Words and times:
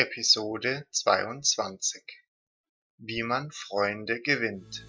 Episode 0.00 0.86
22 0.92 2.02
Wie 2.96 3.22
man 3.22 3.50
Freunde 3.50 4.22
gewinnt 4.22 4.86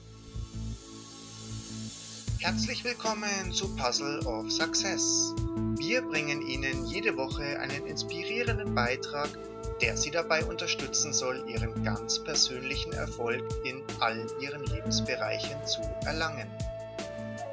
Herzlich 2.40 2.86
willkommen 2.86 3.52
zu 3.52 3.76
Puzzle 3.76 4.26
of 4.26 4.50
Success. 4.50 5.36
Wir 5.76 6.02
bringen 6.02 6.42
Ihnen 6.48 6.86
jede 6.86 7.18
Woche 7.18 7.60
einen 7.60 7.88
inspirierenden 7.88 8.74
Beitrag, 8.74 9.28
der 9.82 9.98
Sie 9.98 10.12
dabei 10.12 10.46
unterstützen 10.46 11.12
soll, 11.12 11.44
Ihren 11.50 11.84
ganz 11.84 12.24
persönlichen 12.24 12.94
Erfolg 12.94 13.44
in 13.66 13.84
allen 14.00 14.30
Ihren 14.40 14.64
Lebensbereichen 14.64 15.68
zu 15.68 15.82
erlangen. 16.06 16.50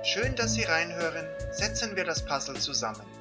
Schön, 0.05 0.37
dass 0.37 0.55
Sie 0.55 0.63
reinhören. 0.63 1.27
Setzen 1.51 1.97
wir 1.97 2.05
das 2.05 2.25
Puzzle 2.25 2.61
zusammen. 2.61 3.18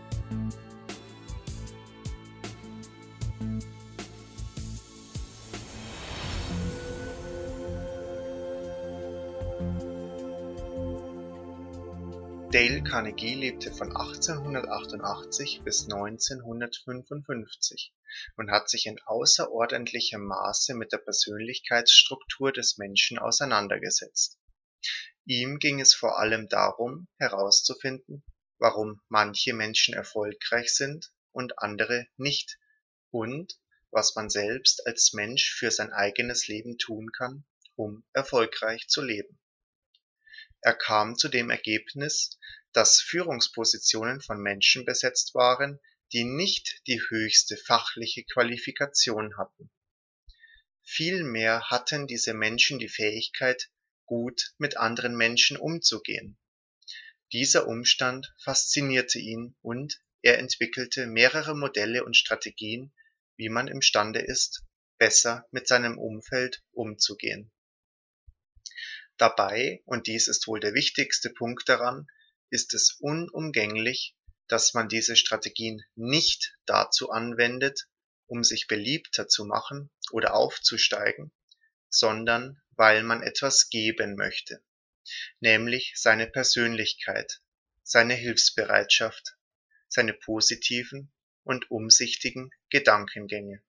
Dale 12.50 12.82
Carnegie 12.82 13.34
lebte 13.34 13.74
von 13.74 13.90
1888 13.90 15.64
bis 15.66 15.84
1955 15.84 17.94
und 18.38 18.52
hat 18.52 18.70
sich 18.70 18.86
in 18.86 18.98
außerordentlichem 19.06 20.24
Maße 20.24 20.74
mit 20.74 20.94
der 20.94 21.00
Persönlichkeitsstruktur 21.00 22.54
des 22.54 22.78
Menschen 22.78 23.20
auseinandergesetzt. 23.20 24.40
Ihm 25.26 25.60
ging 25.60 25.82
es 25.82 25.94
vor 25.94 26.20
allem 26.20 26.48
darum, 26.48 27.10
herauszufinden, 27.18 28.24
warum 28.60 29.02
manche 29.10 29.54
Menschen 29.54 29.94
erfolgreich 29.94 30.74
sind 30.74 31.12
und 31.34 31.60
andere 31.60 32.08
nicht 32.16 32.60
und 33.12 33.60
was 33.92 34.16
man 34.16 34.30
selbst 34.30 34.88
als 34.88 35.12
Mensch 35.12 35.54
für 35.54 35.70
sein 35.70 35.92
eigenes 35.92 36.48
Leben 36.48 36.78
tun 36.78 37.12
kann, 37.12 37.44
um 37.76 38.06
erfolgreich 38.14 38.88
zu 38.88 39.02
leben 39.02 39.38
er 40.68 40.76
kam 40.76 41.16
zu 41.16 41.30
dem 41.30 41.50
Ergebnis, 41.50 42.38
dass 42.74 43.00
Führungspositionen 43.00 44.20
von 44.20 44.42
Menschen 44.42 44.84
besetzt 44.84 45.34
waren, 45.34 45.80
die 46.12 46.26
nicht 46.26 46.82
die 46.88 47.02
höchste 47.08 47.56
fachliche 47.56 48.26
Qualifikation 48.26 49.38
hatten. 49.38 49.72
Vielmehr 50.84 51.70
hatten 51.70 52.06
diese 52.06 52.34
Menschen 52.34 52.80
die 52.80 52.90
Fähigkeit, 52.90 53.70
gut 54.06 54.54
mit 54.58 54.76
anderen 54.76 55.16
Menschen 55.16 55.56
umzugehen. 55.56 56.38
Dieser 57.32 57.66
Umstand 57.66 58.36
faszinierte 58.44 59.20
ihn 59.20 59.56
und 59.62 60.02
er 60.22 60.38
entwickelte 60.38 61.08
mehrere 61.08 61.56
Modelle 61.56 62.04
und 62.04 62.18
Strategien, 62.18 62.94
wie 63.38 63.48
man 63.48 63.70
imstande 63.70 64.20
ist, 64.20 64.66
besser 64.98 65.48
mit 65.52 65.70
seinem 65.70 65.98
Umfeld 65.98 66.62
umzugehen 66.74 67.54
Dabei, 69.18 69.82
und 69.86 70.08
dies 70.08 70.28
ist 70.28 70.48
wohl 70.48 70.60
der 70.60 70.74
wichtigste 70.74 71.30
Punkt 71.32 71.68
daran, 71.68 72.08
ist 72.50 72.74
es 72.74 72.98
unumgänglich, 73.00 74.16
dass 74.48 74.74
man 74.74 74.88
diese 74.88 75.16
Strategien 75.16 75.84
nicht 75.96 76.56
dazu 76.66 77.10
anwendet, 77.10 77.88
um 78.28 78.44
sich 78.44 78.68
beliebter 78.68 79.28
zu 79.28 79.46
machen 79.46 79.90
oder 80.12 80.36
aufzusteigen, 80.36 81.32
sondern 81.90 82.62
weil 82.72 83.04
man 83.04 83.24
etwas 83.24 83.70
geben 83.70 84.16
möchte, 84.16 84.62
nämlich 85.40 85.94
seine 85.96 86.28
Persönlichkeit, 86.28 87.42
seine 87.82 88.14
Hilfsbereitschaft, 88.14 89.36
seine 89.88 90.14
positiven 90.14 91.12
und 91.44 91.72
umsichtigen 91.72 92.52
Gedankengänge 92.70 93.64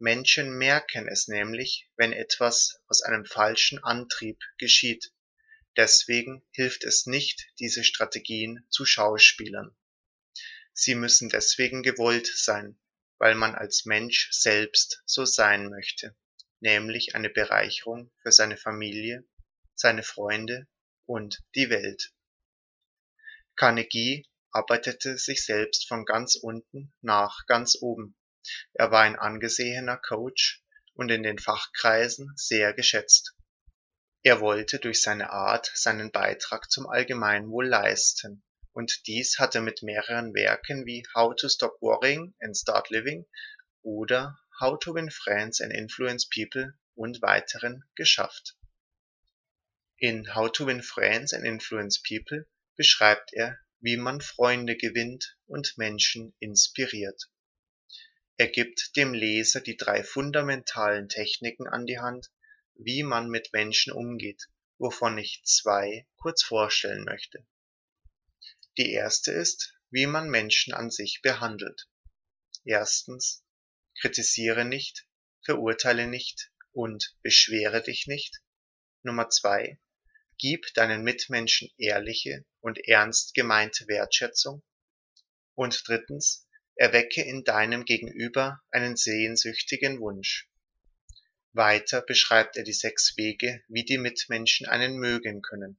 Menschen 0.00 0.56
merken 0.56 1.08
es 1.08 1.26
nämlich, 1.26 1.90
wenn 1.96 2.12
etwas 2.12 2.80
aus 2.86 3.02
einem 3.02 3.24
falschen 3.24 3.82
Antrieb 3.82 4.38
geschieht, 4.56 5.12
deswegen 5.76 6.44
hilft 6.52 6.84
es 6.84 7.06
nicht, 7.06 7.48
diese 7.58 7.82
Strategien 7.82 8.64
zu 8.70 8.84
schauspielern. 8.84 9.76
Sie 10.72 10.94
müssen 10.94 11.28
deswegen 11.28 11.82
gewollt 11.82 12.28
sein, 12.28 12.78
weil 13.18 13.34
man 13.34 13.56
als 13.56 13.86
Mensch 13.86 14.30
selbst 14.30 15.02
so 15.04 15.24
sein 15.24 15.68
möchte, 15.68 16.16
nämlich 16.60 17.16
eine 17.16 17.30
Bereicherung 17.30 18.12
für 18.22 18.30
seine 18.30 18.56
Familie, 18.56 19.24
seine 19.74 20.04
Freunde 20.04 20.68
und 21.06 21.42
die 21.56 21.70
Welt. 21.70 22.12
Carnegie 23.56 24.28
arbeitete 24.52 25.18
sich 25.18 25.44
selbst 25.44 25.88
von 25.88 26.04
ganz 26.04 26.36
unten 26.36 26.92
nach 27.00 27.46
ganz 27.46 27.76
oben 27.80 28.17
er 28.74 28.92
war 28.92 29.02
ein 29.02 29.16
angesehener 29.16 29.96
Coach 29.96 30.62
und 30.94 31.10
in 31.10 31.24
den 31.24 31.40
Fachkreisen 31.40 32.32
sehr 32.36 32.72
geschätzt. 32.72 33.34
Er 34.22 34.40
wollte 34.40 34.78
durch 34.78 35.02
seine 35.02 35.30
Art 35.30 35.72
seinen 35.74 36.12
Beitrag 36.12 36.70
zum 36.70 36.86
Allgemeinwohl 36.86 37.66
leisten, 37.66 38.44
und 38.72 39.08
dies 39.08 39.40
hat 39.40 39.56
er 39.56 39.60
mit 39.60 39.82
mehreren 39.82 40.34
Werken 40.34 40.86
wie 40.86 41.04
How 41.16 41.34
to 41.34 41.48
Stop 41.48 41.80
Worrying 41.80 42.32
and 42.38 42.56
Start 42.56 42.90
Living 42.90 43.26
oder 43.82 44.38
How 44.60 44.78
to 44.78 44.94
Win 44.94 45.10
Friends 45.10 45.60
and 45.60 45.72
Influence 45.72 46.28
People 46.28 46.78
und 46.94 47.20
weiteren 47.22 47.82
geschafft. 47.96 48.56
In 49.96 50.34
How 50.36 50.52
to 50.52 50.66
Win 50.66 50.82
Friends 50.82 51.32
and 51.32 51.44
Influence 51.44 52.00
People 52.00 52.46
beschreibt 52.76 53.32
er, 53.32 53.58
wie 53.80 53.96
man 53.96 54.20
Freunde 54.20 54.76
gewinnt 54.76 55.36
und 55.46 55.76
Menschen 55.76 56.36
inspiriert 56.38 57.28
er 58.38 58.46
gibt 58.46 58.96
dem 58.96 59.14
Leser 59.14 59.60
die 59.60 59.76
drei 59.76 60.04
fundamentalen 60.04 61.08
Techniken 61.08 61.66
an 61.66 61.86
die 61.86 61.98
Hand, 61.98 62.30
wie 62.76 63.02
man 63.02 63.28
mit 63.28 63.52
Menschen 63.52 63.92
umgeht, 63.92 64.48
wovon 64.78 65.18
ich 65.18 65.42
zwei 65.44 66.06
kurz 66.16 66.44
vorstellen 66.44 67.04
möchte. 67.04 67.44
Die 68.76 68.92
erste 68.92 69.32
ist, 69.32 69.74
wie 69.90 70.06
man 70.06 70.30
Menschen 70.30 70.72
an 70.72 70.90
sich 70.90 71.20
behandelt. 71.20 71.88
Erstens, 72.64 73.44
kritisiere 74.00 74.64
nicht, 74.64 75.08
verurteile 75.44 76.06
nicht 76.06 76.52
und 76.70 77.16
beschwere 77.22 77.82
dich 77.82 78.06
nicht. 78.06 78.40
Nummer 79.02 79.30
zwei, 79.30 79.80
gib 80.38 80.72
deinen 80.74 81.02
Mitmenschen 81.02 81.70
ehrliche 81.76 82.44
und 82.60 82.78
ernst 82.86 83.34
gemeinte 83.34 83.88
Wertschätzung. 83.88 84.62
Und 85.54 85.82
drittens, 85.88 86.47
erwecke 86.78 87.22
in 87.22 87.42
deinem 87.42 87.84
Gegenüber 87.84 88.60
einen 88.70 88.96
sehnsüchtigen 88.96 90.00
Wunsch. 90.00 90.48
Weiter 91.52 92.02
beschreibt 92.02 92.56
er 92.56 92.62
die 92.62 92.72
sechs 92.72 93.16
Wege, 93.16 93.64
wie 93.66 93.84
die 93.84 93.98
Mitmenschen 93.98 94.66
einen 94.68 94.96
mögen 94.96 95.42
können. 95.42 95.76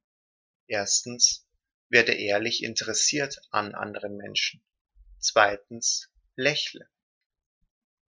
Erstens, 0.66 1.46
werde 1.88 2.12
ehrlich 2.12 2.62
interessiert 2.62 3.40
an 3.50 3.74
anderen 3.74 4.18
Menschen. 4.18 4.62
Zweitens, 5.18 6.10
lächle. 6.36 6.86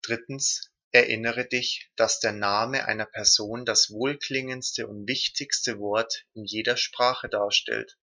Drittens, 0.01 0.71
erinnere 0.91 1.45
dich, 1.45 1.91
dass 1.95 2.19
der 2.19 2.31
Name 2.31 2.85
einer 2.85 3.05
Person 3.05 3.65
das 3.65 3.91
wohlklingendste 3.91 4.87
und 4.87 5.07
wichtigste 5.07 5.77
Wort 5.77 6.25
in 6.33 6.43
jeder 6.43 6.75
Sprache 6.75 7.29
darstellt. 7.29 7.99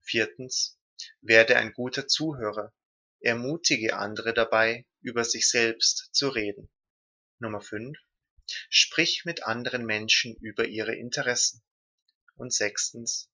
Viertens, 0.00 0.78
werde 1.20 1.56
ein 1.56 1.74
guter 1.74 2.08
Zuhörer, 2.08 2.72
Ermutige 3.20 3.96
andere 3.96 4.32
dabei, 4.34 4.86
über 5.00 5.24
sich 5.24 5.48
selbst 5.48 6.08
zu 6.12 6.28
reden. 6.28 6.70
Nummer 7.38 7.60
5. 7.60 7.98
Sprich 8.68 9.24
mit 9.24 9.44
anderen 9.44 9.84
Menschen 9.84 10.36
über 10.36 10.66
ihre 10.66 10.94
Interessen. 10.94 11.62
Und 12.34 12.52
sechstens. 12.52 13.30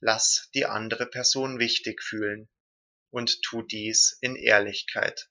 Lass 0.00 0.48
die 0.54 0.66
andere 0.66 1.06
Person 1.06 1.58
wichtig 1.58 2.02
fühlen 2.02 2.48
und 3.10 3.42
tu 3.42 3.62
dies 3.62 4.16
in 4.20 4.36
Ehrlichkeit. 4.36 5.30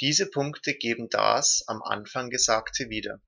Diese 0.00 0.30
Punkte 0.30 0.74
geben 0.74 1.10
das 1.10 1.62
am 1.68 1.82
Anfang 1.82 2.30
Gesagte 2.30 2.88
wieder. 2.88 3.20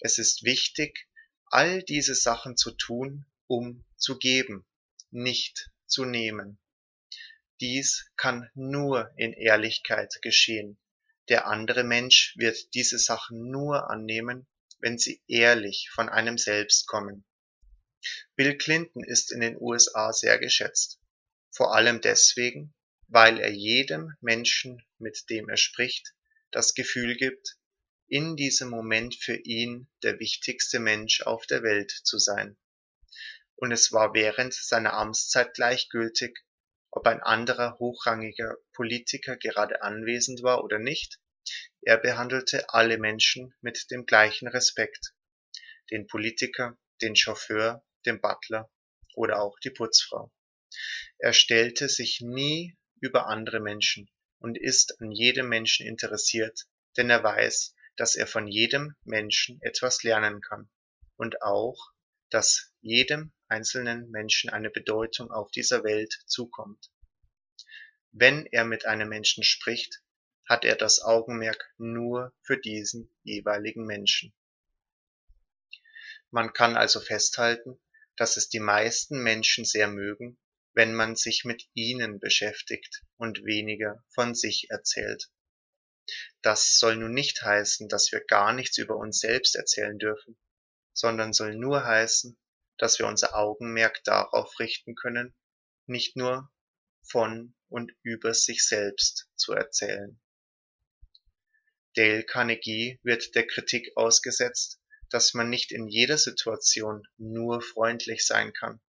Es 0.00 0.16
ist 0.16 0.44
wichtig, 0.44 1.06
all 1.44 1.82
diese 1.82 2.14
Sachen 2.14 2.56
zu 2.56 2.70
tun, 2.70 3.26
um 3.46 3.84
zu 3.96 4.18
geben, 4.18 4.66
nicht 5.10 5.70
zu 5.86 6.06
nehmen. 6.06 6.58
Dies 7.60 8.10
kann 8.16 8.48
nur 8.54 9.12
in 9.16 9.32
Ehrlichkeit 9.32 10.20
geschehen. 10.22 10.78
Der 11.28 11.46
andere 11.46 11.82
Mensch 11.82 12.34
wird 12.36 12.72
diese 12.74 12.98
Sachen 12.98 13.50
nur 13.50 13.90
annehmen, 13.90 14.46
wenn 14.78 14.96
sie 14.96 15.22
ehrlich 15.26 15.90
von 15.92 16.08
einem 16.08 16.38
selbst 16.38 16.86
kommen. 16.86 17.24
Bill 18.36 18.56
Clinton 18.56 19.02
ist 19.02 19.32
in 19.32 19.40
den 19.40 19.56
USA 19.60 20.12
sehr 20.12 20.38
geschätzt. 20.38 21.00
Vor 21.50 21.74
allem 21.74 22.00
deswegen, 22.00 22.74
weil 23.08 23.40
er 23.40 23.50
jedem 23.50 24.14
Menschen, 24.20 24.80
mit 24.98 25.28
dem 25.28 25.48
er 25.48 25.56
spricht, 25.56 26.14
das 26.52 26.74
Gefühl 26.74 27.16
gibt, 27.16 27.56
in 28.06 28.36
diesem 28.36 28.70
Moment 28.70 29.16
für 29.16 29.36
ihn 29.36 29.88
der 30.02 30.20
wichtigste 30.20 30.78
Mensch 30.78 31.22
auf 31.22 31.44
der 31.46 31.62
Welt 31.62 31.90
zu 31.90 32.18
sein. 32.18 32.56
Und 33.56 33.72
es 33.72 33.92
war 33.92 34.14
während 34.14 34.54
seiner 34.54 34.92
Amtszeit 34.94 35.54
gleichgültig, 35.54 36.38
ob 36.98 37.06
ein 37.06 37.22
anderer 37.22 37.78
hochrangiger 37.78 38.56
Politiker 38.72 39.36
gerade 39.36 39.82
anwesend 39.82 40.42
war 40.42 40.64
oder 40.64 40.80
nicht, 40.80 41.20
Er 41.80 41.96
behandelte 41.96 42.68
alle 42.70 42.98
Menschen 42.98 43.54
mit 43.60 43.92
dem 43.92 44.04
gleichen 44.04 44.48
Respekt, 44.48 45.14
den 45.92 46.08
Politiker, 46.08 46.76
den 47.00 47.14
Chauffeur, 47.14 47.84
den 48.04 48.20
Butler 48.20 48.68
oder 49.14 49.40
auch 49.40 49.60
die 49.60 49.70
Putzfrau. 49.70 50.32
Er 51.18 51.32
stellte 51.32 51.88
sich 51.88 52.20
nie 52.20 52.76
über 53.00 53.28
andere 53.28 53.60
Menschen 53.60 54.10
und 54.40 54.58
ist 54.58 55.00
an 55.00 55.12
jedem 55.12 55.48
Menschen 55.48 55.86
interessiert, 55.86 56.66
denn 56.96 57.10
er 57.10 57.22
weiß, 57.22 57.76
dass 57.96 58.16
er 58.16 58.26
von 58.26 58.48
jedem 58.48 58.96
Menschen 59.04 59.62
etwas 59.62 60.02
lernen 60.02 60.40
kann 60.40 60.68
und 61.14 61.42
auch, 61.42 61.92
dass 62.28 62.72
jedem 62.80 63.32
einzelnen 63.48 64.10
Menschen 64.10 64.50
eine 64.50 64.70
Bedeutung 64.70 65.30
auf 65.30 65.50
dieser 65.50 65.84
Welt 65.84 66.22
zukommt. 66.26 66.90
Wenn 68.12 68.46
er 68.46 68.64
mit 68.64 68.86
einem 68.86 69.08
Menschen 69.08 69.44
spricht, 69.44 70.02
hat 70.46 70.64
er 70.64 70.76
das 70.76 71.02
Augenmerk 71.02 71.72
nur 71.76 72.32
für 72.42 72.56
diesen 72.56 73.10
jeweiligen 73.22 73.84
Menschen. 73.84 74.34
Man 76.30 76.52
kann 76.52 76.76
also 76.76 77.00
festhalten, 77.00 77.78
dass 78.16 78.36
es 78.36 78.48
die 78.48 78.60
meisten 78.60 79.22
Menschen 79.22 79.64
sehr 79.64 79.88
mögen, 79.88 80.38
wenn 80.74 80.94
man 80.94 81.16
sich 81.16 81.44
mit 81.44 81.68
ihnen 81.74 82.18
beschäftigt 82.18 83.02
und 83.16 83.44
weniger 83.44 84.04
von 84.14 84.34
sich 84.34 84.66
erzählt. 84.70 85.30
Das 86.42 86.78
soll 86.78 86.96
nun 86.96 87.12
nicht 87.12 87.42
heißen, 87.42 87.88
dass 87.88 88.12
wir 88.12 88.20
gar 88.24 88.52
nichts 88.52 88.78
über 88.78 88.96
uns 88.96 89.20
selbst 89.20 89.56
erzählen 89.56 89.98
dürfen, 89.98 90.38
sondern 90.92 91.32
soll 91.32 91.54
nur 91.54 91.84
heißen, 91.84 92.38
dass 92.78 92.98
wir 92.98 93.06
unser 93.06 93.34
Augenmerk 93.36 94.02
darauf 94.04 94.58
richten 94.58 94.94
können, 94.94 95.34
nicht 95.86 96.16
nur 96.16 96.50
von 97.02 97.54
und 97.68 97.92
über 98.02 98.34
sich 98.34 98.66
selbst 98.66 99.28
zu 99.36 99.52
erzählen. 99.52 100.20
Dale 101.94 102.24
Carnegie 102.24 103.00
wird 103.02 103.34
der 103.34 103.46
Kritik 103.46 103.96
ausgesetzt, 103.96 104.80
dass 105.10 105.34
man 105.34 105.50
nicht 105.50 105.72
in 105.72 105.88
jeder 105.88 106.18
Situation 106.18 107.06
nur 107.16 107.60
freundlich 107.60 108.26
sein 108.26 108.52
kann, 108.52 108.80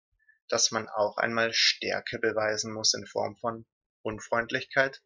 dass 0.48 0.70
man 0.70 0.88
auch 0.88 1.16
einmal 1.16 1.52
Stärke 1.52 2.18
beweisen 2.18 2.72
muss 2.72 2.94
in 2.94 3.06
Form 3.06 3.36
von 3.36 3.66
Unfreundlichkeit, 4.02 5.02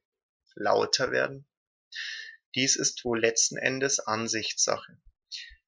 lauter 0.54 1.10
werden 1.12 1.46
dies 2.54 2.76
ist 2.76 3.04
wohl 3.04 3.20
letzten 3.20 3.56
Endes 3.56 3.98
Ansichtssache. 3.98 4.98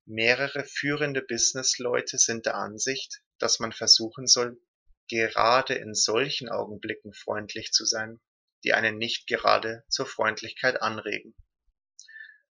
Mehrere 0.07 0.65
führende 0.65 1.23
Businessleute 1.23 2.19
sind 2.19 2.47
der 2.47 2.57
Ansicht, 2.57 3.23
dass 3.39 3.59
man 3.59 3.73
versuchen 3.73 4.27
soll, 4.27 4.61
gerade 5.09 5.75
in 5.75 5.95
solchen 5.95 6.49
Augenblicken 6.49 7.13
freundlich 7.13 7.73
zu 7.73 7.85
sein, 7.85 8.21
die 8.65 8.75
einen 8.75 8.99
nicht 8.99 9.27
gerade 9.27 9.85
zur 9.89 10.07
Freundlichkeit 10.07 10.83
anregen. 10.83 11.35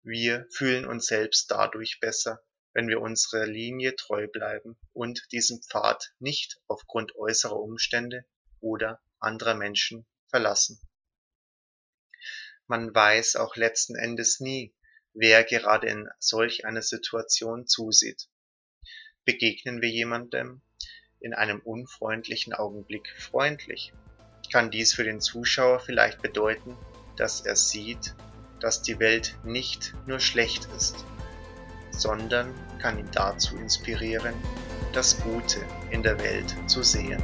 Wir 0.02 0.46
fühlen 0.50 0.84
uns 0.84 1.06
selbst 1.06 1.50
dadurch 1.50 2.00
besser, 2.00 2.42
wenn 2.72 2.88
wir 2.88 3.00
unserer 3.00 3.46
Linie 3.46 3.96
treu 3.96 4.26
bleiben 4.28 4.78
und 4.92 5.26
diesen 5.32 5.62
Pfad 5.62 6.12
nicht 6.18 6.60
aufgrund 6.66 7.16
äußerer 7.16 7.58
Umstände 7.58 8.24
oder 8.60 9.02
anderer 9.20 9.54
Menschen 9.54 10.06
verlassen 10.28 10.80
man 12.68 12.94
weiß 12.94 13.36
auch 13.36 13.56
letzten 13.56 13.96
Endes 13.96 14.40
nie, 14.40 14.74
wer 15.18 15.42
gerade 15.42 15.88
in 15.88 16.08
solch 16.20 16.64
einer 16.64 16.82
Situation 16.82 17.66
zusieht. 17.66 18.28
Begegnen 19.24 19.82
wir 19.82 19.90
jemandem 19.90 20.62
in 21.18 21.34
einem 21.34 21.58
unfreundlichen 21.60 22.54
Augenblick 22.54 23.08
freundlich, 23.18 23.92
kann 24.52 24.70
dies 24.70 24.94
für 24.94 25.02
den 25.02 25.20
Zuschauer 25.20 25.80
vielleicht 25.80 26.22
bedeuten, 26.22 26.76
dass 27.16 27.40
er 27.40 27.56
sieht, 27.56 28.14
dass 28.60 28.82
die 28.82 29.00
Welt 29.00 29.36
nicht 29.42 29.92
nur 30.06 30.20
schlecht 30.20 30.68
ist, 30.76 31.04
sondern 31.90 32.54
kann 32.78 32.98
ihn 32.98 33.10
dazu 33.10 33.56
inspirieren, 33.56 34.34
das 34.92 35.20
Gute 35.20 35.60
in 35.90 36.04
der 36.04 36.18
Welt 36.20 36.54
zu 36.68 36.84
sehen. 36.84 37.22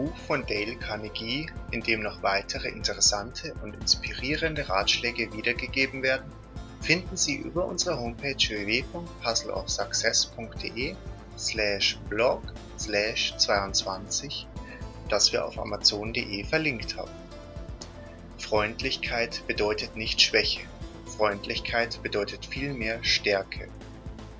Buch 0.00 0.16
von 0.16 0.46
Dale 0.46 0.76
Carnegie, 0.76 1.50
in 1.72 1.82
dem 1.82 2.00
noch 2.00 2.22
weitere 2.22 2.68
interessante 2.68 3.52
und 3.62 3.74
inspirierende 3.74 4.66
Ratschläge 4.66 5.30
wiedergegeben 5.34 6.02
werden, 6.02 6.32
finden 6.80 7.18
Sie 7.18 7.36
über 7.36 7.66
unsere 7.66 8.00
Homepage 8.00 8.34
www.puzzleofsuccess.de 8.34 10.96
slash 11.36 11.98
blog 12.08 12.40
slash 12.78 13.36
22, 13.36 14.46
das 15.10 15.32
wir 15.32 15.44
auf 15.44 15.58
amazon.de 15.58 16.44
verlinkt 16.44 16.96
haben. 16.96 17.10
Freundlichkeit 18.38 19.46
bedeutet 19.46 19.96
nicht 19.96 20.22
Schwäche. 20.22 20.62
Freundlichkeit 21.04 22.02
bedeutet 22.02 22.46
vielmehr 22.46 23.04
Stärke. 23.04 23.68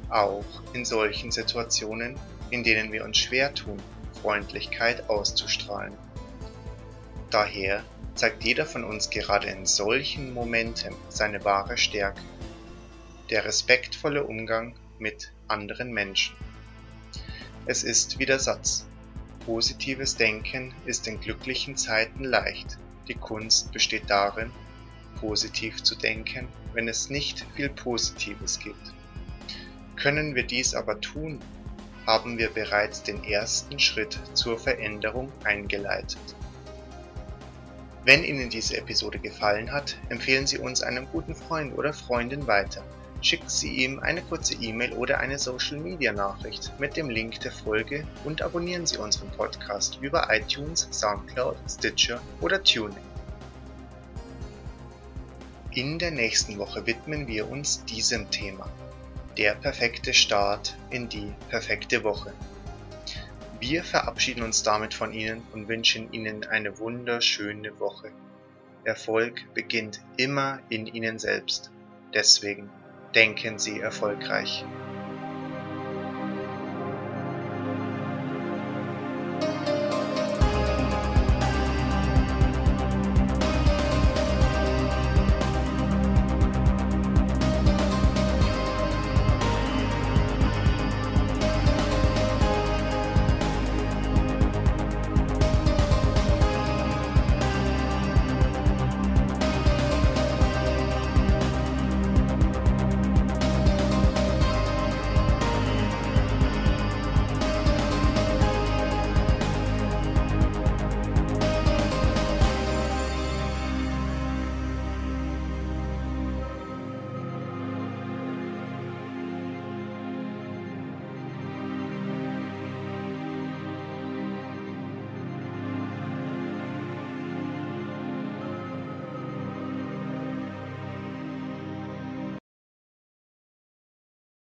Auch 0.08 0.46
in 0.72 0.86
solchen 0.86 1.30
Situationen, 1.30 2.18
in 2.48 2.64
denen 2.64 2.92
wir 2.92 3.04
uns 3.04 3.18
schwer 3.18 3.52
tun, 3.52 3.76
Freundlichkeit 4.20 5.08
auszustrahlen. 5.08 5.94
Daher 7.30 7.84
zeigt 8.14 8.44
jeder 8.44 8.66
von 8.66 8.84
uns 8.84 9.10
gerade 9.10 9.48
in 9.48 9.66
solchen 9.66 10.34
Momenten 10.34 10.94
seine 11.08 11.44
wahre 11.44 11.78
Stärke, 11.78 12.20
der 13.30 13.44
respektvolle 13.44 14.24
Umgang 14.24 14.74
mit 14.98 15.32
anderen 15.48 15.92
Menschen. 15.92 16.36
Es 17.66 17.84
ist 17.84 18.18
wie 18.18 18.26
der 18.26 18.38
Satz, 18.38 18.86
positives 19.46 20.16
Denken 20.16 20.74
ist 20.84 21.06
in 21.06 21.20
glücklichen 21.20 21.76
Zeiten 21.76 22.24
leicht, 22.24 22.78
die 23.08 23.14
Kunst 23.14 23.72
besteht 23.72 24.08
darin, 24.08 24.50
positiv 25.20 25.82
zu 25.82 25.94
denken, 25.94 26.48
wenn 26.72 26.88
es 26.88 27.10
nicht 27.10 27.46
viel 27.54 27.68
Positives 27.68 28.58
gibt. 28.58 28.92
Können 29.96 30.34
wir 30.34 30.44
dies 30.44 30.74
aber 30.74 31.00
tun, 31.00 31.40
haben 32.06 32.38
wir 32.38 32.50
bereits 32.50 33.02
den 33.02 33.22
ersten 33.24 33.78
Schritt 33.78 34.18
zur 34.34 34.58
Veränderung 34.58 35.30
eingeleitet. 35.44 36.18
Wenn 38.04 38.24
Ihnen 38.24 38.48
diese 38.48 38.78
Episode 38.78 39.18
gefallen 39.18 39.72
hat, 39.72 39.96
empfehlen 40.08 40.46
Sie 40.46 40.58
uns 40.58 40.82
einem 40.82 41.06
guten 41.12 41.34
Freund 41.34 41.76
oder 41.76 41.92
Freundin 41.92 42.46
weiter. 42.46 42.82
Schicken 43.22 43.50
Sie 43.50 43.84
ihm 43.84 44.00
eine 44.00 44.22
kurze 44.22 44.54
E-Mail 44.54 44.94
oder 44.94 45.18
eine 45.18 45.38
Social-Media-Nachricht 45.38 46.72
mit 46.78 46.96
dem 46.96 47.10
Link 47.10 47.40
der 47.40 47.52
Folge 47.52 48.06
und 48.24 48.40
abonnieren 48.40 48.86
Sie 48.86 48.96
unseren 48.96 49.30
Podcast 49.30 49.98
über 50.00 50.28
iTunes, 50.30 50.88
SoundCloud, 50.90 51.56
Stitcher 51.68 52.22
oder 52.40 52.62
Tuning. 52.62 52.96
In 55.72 55.98
der 55.98 56.10
nächsten 56.10 56.58
Woche 56.58 56.86
widmen 56.86 57.28
wir 57.28 57.50
uns 57.50 57.84
diesem 57.84 58.30
Thema 58.30 58.66
der 59.40 59.54
perfekte 59.54 60.12
Start 60.12 60.76
in 60.90 61.08
die 61.08 61.32
perfekte 61.48 62.04
Woche. 62.04 62.34
Wir 63.58 63.82
verabschieden 63.82 64.42
uns 64.42 64.62
damit 64.62 64.92
von 64.92 65.14
Ihnen 65.14 65.42
und 65.54 65.66
wünschen 65.66 66.12
Ihnen 66.12 66.44
eine 66.44 66.78
wunderschöne 66.78 67.80
Woche. 67.80 68.12
Erfolg 68.84 69.42
beginnt 69.54 70.02
immer 70.18 70.58
in 70.68 70.86
Ihnen 70.86 71.18
selbst. 71.18 71.70
Deswegen 72.12 72.68
denken 73.14 73.58
Sie 73.58 73.80
erfolgreich. 73.80 74.62